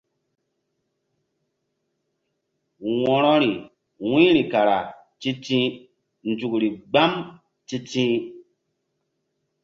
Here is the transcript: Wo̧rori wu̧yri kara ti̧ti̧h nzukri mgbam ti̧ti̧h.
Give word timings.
Wo̧rori 3.01 3.51
wu̧yri 4.09 4.43
kara 4.51 4.79
ti̧ti̧h 5.21 5.75
nzukri 6.29 6.69
mgbam 6.75 7.11
ti̧ti̧h. 7.67 8.21